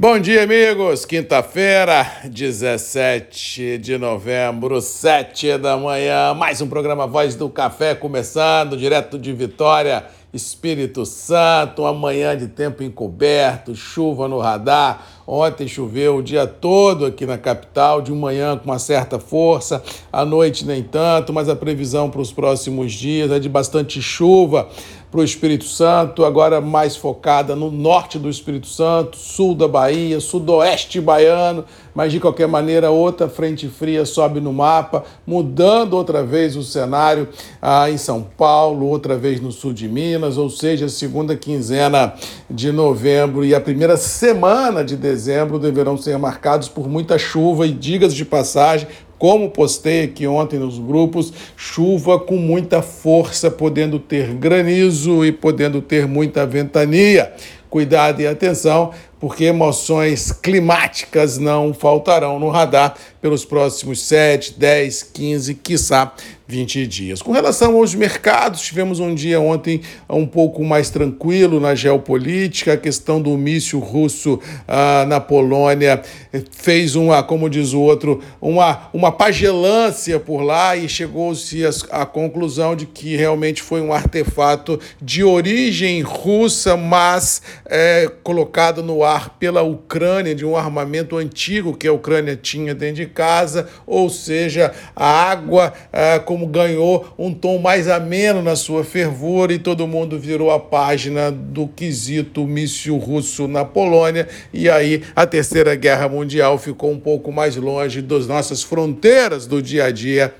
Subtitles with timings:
[0.00, 1.04] Bom dia, amigos.
[1.04, 6.32] Quinta-feira, 17 de novembro, 7 da manhã.
[6.34, 11.82] Mais um programa Voz do Café começando, direto de Vitória, Espírito Santo.
[11.82, 15.04] Uma manhã de tempo encoberto, chuva no radar.
[15.30, 20.24] Ontem choveu o dia todo aqui na capital, de manhã com uma certa força, à
[20.24, 24.66] noite nem tanto, mas a previsão para os próximos dias é de bastante chuva
[25.10, 30.20] para o Espírito Santo, agora mais focada no norte do Espírito Santo, sul da Bahia,
[30.20, 36.56] sudoeste baiano, mas de qualquer maneira outra frente fria sobe no mapa, mudando outra vez
[36.56, 37.26] o cenário
[37.60, 42.12] ah, em São Paulo, outra vez no sul de Minas, ou seja, segunda quinzena
[42.50, 45.17] de novembro e a primeira semana de dezembro
[45.58, 48.86] deverão ser marcados por muita chuva e digas de passagem,
[49.18, 55.82] como postei aqui ontem nos grupos, chuva com muita força, podendo ter granizo e podendo
[55.82, 57.32] ter muita ventania.
[57.68, 65.54] Cuidado e atenção, porque emoções climáticas não faltarão no radar pelos próximos 7, 10, 15,
[65.56, 66.14] quiçá
[66.48, 67.20] 20 dias.
[67.20, 72.76] Com relação aos mercados, tivemos um dia ontem um pouco mais tranquilo na geopolítica, a
[72.76, 76.02] questão do míssil russo ah, na Polônia
[76.50, 82.74] fez uma, como diz o outro, uma, uma pagelância por lá e chegou-se à conclusão
[82.74, 89.62] de que realmente foi um artefato de origem russa, mas é, colocado no ar pela
[89.62, 95.06] Ucrânia, de um armamento antigo que a Ucrânia tinha dentro de casa, ou seja, a
[95.06, 100.50] água, ah, como ganhou um tom mais ameno na sua fervura e todo mundo virou
[100.50, 106.90] a página do quesito míssil russo na Polônia, e aí a Terceira Guerra Mundial ficou
[106.90, 110.34] um pouco mais longe das nossas fronteiras do dia a dia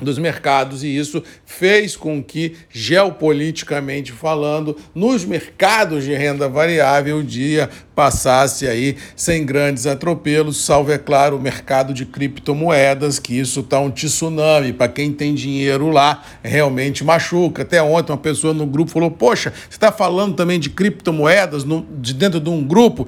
[0.00, 7.24] dos mercados e isso fez com que, geopoliticamente falando, nos mercados de renda variável, o
[7.24, 13.60] dia passasse aí sem grandes atropelos, salvo, é claro, o mercado de criptomoedas, que isso
[13.60, 14.72] está um tsunami.
[14.72, 17.62] Para quem tem dinheiro lá, realmente machuca.
[17.62, 21.86] Até ontem uma pessoa no grupo falou, poxa, você está falando também de criptomoedas no,
[22.00, 23.06] de dentro de um grupo?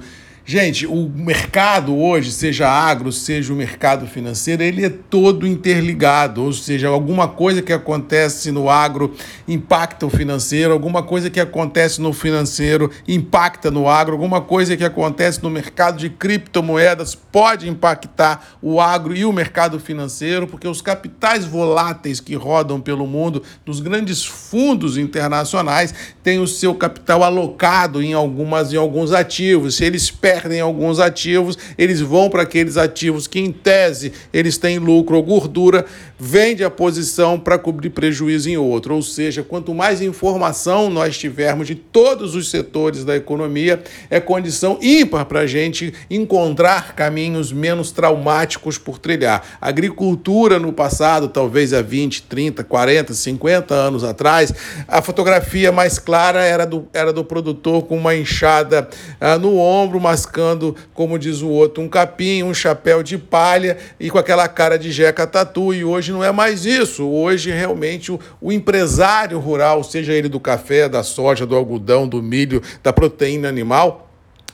[0.49, 6.53] Gente, o mercado hoje, seja agro, seja o mercado financeiro, ele é todo interligado, ou
[6.53, 9.13] seja, alguma coisa que acontece no agro
[9.45, 14.85] impacta o financeiro, alguma coisa que acontece no financeiro impacta no agro, alguma coisa que
[14.85, 20.81] acontece no mercado de criptomoedas pode impactar o agro e o mercado financeiro, porque os
[20.81, 25.93] capitais voláteis que rodam pelo mundo, dos grandes fundos internacionais,
[26.23, 29.75] têm o seu capital alocado em algumas em alguns ativos.
[29.75, 34.77] Se eles perdem alguns ativos, eles vão para aqueles ativos que, em tese, eles têm
[34.77, 35.83] lucro ou gordura,
[36.19, 38.93] vende a posição para cobrir prejuízo em outro.
[38.93, 43.81] Ou seja, quanto mais informação nós tivermos de todos os setores da economia,
[44.11, 49.43] é condição ímpar para a gente encontrar caminhos menos traumáticos por trilhar.
[49.59, 54.53] A agricultura no passado, talvez há 20, 30, 40, 50 anos atrás,
[54.87, 58.87] a fotografia mais clara era do, era do produtor com uma enxada
[59.19, 63.77] ah, no ombro, mas mascando, como diz o outro, um capim, um chapéu de palha
[63.99, 65.73] e com aquela cara de jeca tatu.
[65.73, 67.07] E hoje não é mais isso.
[67.07, 72.21] Hoje, realmente, o, o empresário rural, seja ele do café, da soja, do algodão, do
[72.21, 74.06] milho, da proteína animal,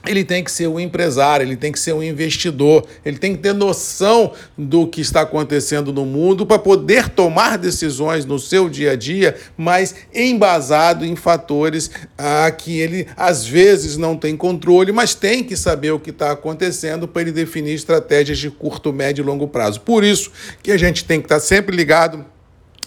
[0.06, 3.42] ele tem que ser um empresário, ele tem que ser um investidor, ele tem que
[3.42, 8.92] ter noção do que está acontecendo no mundo para poder tomar decisões no seu dia
[8.92, 15.16] a dia, mas embasado em fatores ah, que ele às vezes não tem controle, mas
[15.16, 19.26] tem que saber o que está acontecendo para ele definir estratégias de curto, médio e
[19.26, 19.82] longo prazo.
[19.82, 20.32] Por isso
[20.62, 22.26] que a gente tem que estar sempre ligado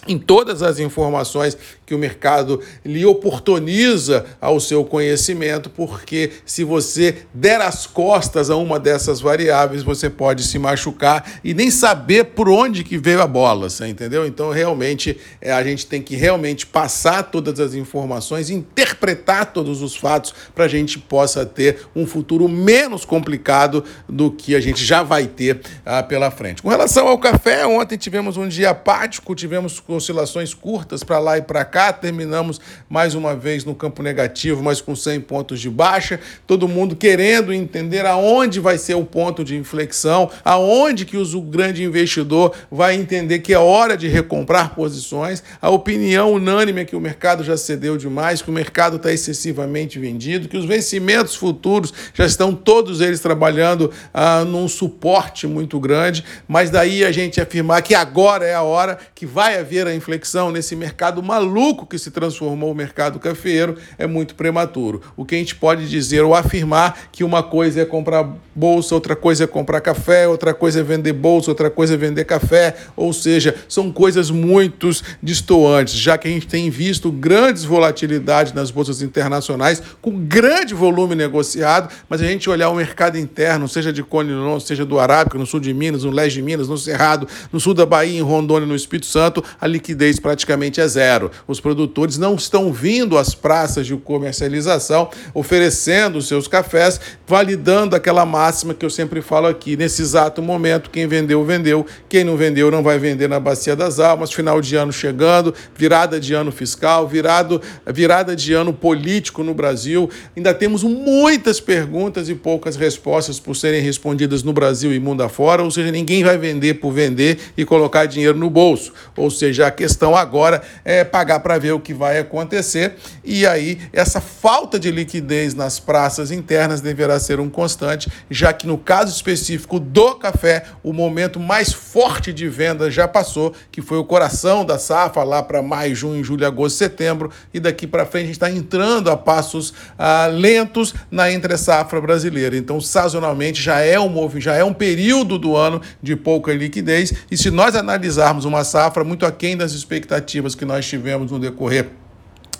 [0.07, 7.23] em todas as informações que o mercado lhe oportuniza ao seu conhecimento, porque se você
[7.33, 12.49] der as costas a uma dessas variáveis, você pode se machucar e nem saber por
[12.49, 14.25] onde que veio a bola, você entendeu?
[14.25, 19.95] Então, realmente, é, a gente tem que realmente passar todas as informações, interpretar todos os
[19.95, 25.03] fatos para a gente possa ter um futuro menos complicado do que a gente já
[25.03, 26.61] vai ter ah, pela frente.
[26.61, 31.41] Com relação ao café, ontem tivemos um dia apático, tivemos oscilações curtas para lá e
[31.41, 31.91] para cá.
[31.91, 36.19] Terminamos mais uma vez no campo negativo, mas com 100 pontos de baixa.
[36.45, 41.83] Todo mundo querendo entender aonde vai ser o ponto de inflexão, aonde que o grande
[41.83, 45.43] investidor vai entender que é hora de recomprar posições.
[45.61, 49.99] A opinião unânime é que o mercado já cedeu demais, que o mercado está excessivamente
[49.99, 56.23] vendido, que os vencimentos futuros já estão todos eles trabalhando ah, num suporte muito grande,
[56.47, 60.51] mas daí a gente afirmar que agora é a hora que vai haver a inflexão
[60.51, 65.01] nesse mercado maluco que se transformou o mercado cafeeiro é muito prematuro.
[65.15, 69.15] O que a gente pode dizer ou afirmar que uma coisa é comprar bolsa, outra
[69.15, 73.13] coisa é comprar café, outra coisa é vender bolsa, outra coisa é vender café, ou
[73.13, 74.89] seja, são coisas muito
[75.21, 81.15] distoantes, já que a gente tem visto grandes volatilidades nas bolsas internacionais, com grande volume
[81.15, 85.45] negociado, mas a gente olhar o mercado interno, seja de Conilon, seja do Arábica, no
[85.45, 88.67] sul de Minas, no leste de Minas, no Cerrado, no sul da Bahia, em Rondônia,
[88.67, 91.31] no Espírito Santo, a liquidez praticamente é zero.
[91.47, 98.25] Os produtores não estão vindo às praças de comercialização oferecendo os seus cafés, validando aquela
[98.25, 99.77] máxima que eu sempre falo aqui.
[99.77, 101.85] Nesse exato momento, quem vendeu, vendeu.
[102.09, 104.31] Quem não vendeu, não vai vender na Bacia das Almas.
[104.31, 110.09] Final de ano chegando, virada de ano fiscal, virado, virada de ano político no Brasil.
[110.35, 115.63] Ainda temos muitas perguntas e poucas respostas por serem respondidas no Brasil e mundo afora,
[115.63, 118.93] ou seja, ninguém vai vender por vender e colocar dinheiro no bolso.
[119.15, 122.95] Ou seja, a questão agora é pagar para ver o que vai acontecer.
[123.23, 128.67] E aí essa falta de liquidez nas praças internas deverá ser um constante, já que
[128.67, 133.97] no caso específico do café, o momento mais forte de venda já passou, que foi
[133.97, 138.23] o coração da safra lá para maio, junho, julho, agosto, setembro, e daqui para frente
[138.23, 142.57] a gente está entrando a passos ah, lentos na entre safra brasileira.
[142.57, 147.37] Então, sazonalmente já é um já é um período do ano de pouca liquidez, e
[147.37, 151.89] se nós analisarmos uma safra muito aquém das expectativas que nós tivemos no decorrer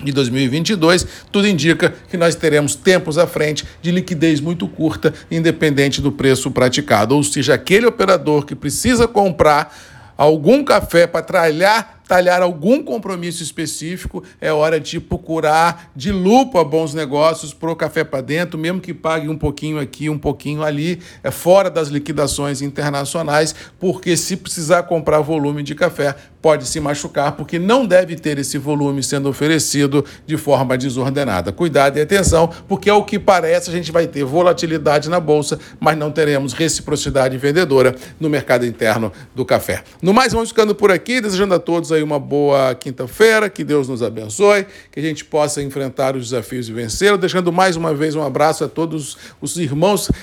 [0.04, 6.02] de 2022, tudo indica que nós teremos tempos à frente de liquidez muito curta, independente
[6.02, 7.16] do preço praticado.
[7.16, 9.76] Ou seja, aquele operador que precisa comprar
[10.16, 16.94] algum café para tralhar talhar algum compromisso específico, é hora de procurar de lupa bons
[16.94, 21.00] negócios para o café para dentro, mesmo que pague um pouquinho aqui, um pouquinho ali,
[21.22, 26.16] é fora das liquidações internacionais, porque se precisar comprar volume de café,
[26.48, 31.52] pode se machucar, porque não deve ter esse volume sendo oferecido de forma desordenada.
[31.52, 35.98] Cuidado e atenção, porque ao que parece a gente vai ter volatilidade na bolsa, mas
[35.98, 39.84] não teremos reciprocidade vendedora no mercado interno do café.
[40.02, 43.90] No mais, vamos ficando por aqui, desejando a todos aí uma boa quinta-feira, que Deus
[43.90, 47.18] nos abençoe, que a gente possa enfrentar os desafios e vencer.
[47.18, 50.14] Deixando mais uma vez um abraço a todos os irmãos uh,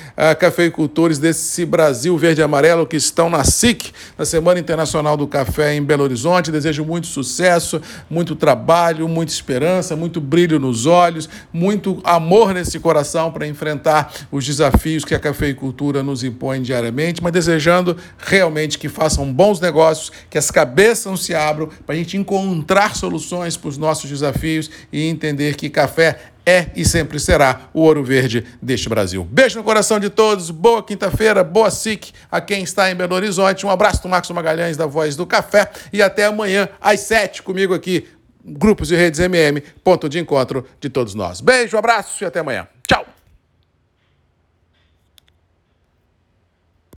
[0.41, 5.75] cafeicultores desse Brasil verde e amarelo que estão na SIC, na Semana Internacional do Café
[5.75, 6.51] em Belo Horizonte.
[6.51, 13.33] Desejo muito sucesso, muito trabalho, muita esperança, muito brilho nos olhos, muito amor nesse coração
[13.33, 19.31] para enfrentar os desafios que a cafeicultura nos impõe diariamente, mas desejando realmente que façam
[19.33, 24.09] bons negócios, que as cabeças se abram para a gente encontrar soluções para os nossos
[24.09, 29.25] desafios e entender que café é e sempre será o ouro verde deste Brasil.
[29.31, 33.65] Beijo no coração de todos, boa quinta-feira, boa SIC a quem está em Belo Horizonte.
[33.65, 37.75] Um abraço do Marcos Magalhães, da Voz do Café, e até amanhã às sete comigo
[37.75, 38.09] aqui,
[38.45, 41.41] Grupos e Redes MM, ponto de encontro de todos nós.
[41.41, 42.69] Beijo, abraço e até amanhã.